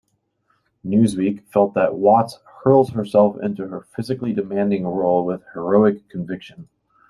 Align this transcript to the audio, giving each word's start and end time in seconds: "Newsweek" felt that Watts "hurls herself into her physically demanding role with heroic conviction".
"Newsweek" 0.83 1.43
felt 1.43 1.75
that 1.75 1.93
Watts 1.93 2.39
"hurls 2.63 2.89
herself 2.89 3.37
into 3.39 3.67
her 3.67 3.81
physically 3.81 4.33
demanding 4.33 4.87
role 4.87 5.23
with 5.23 5.43
heroic 5.53 6.09
conviction". 6.09 6.69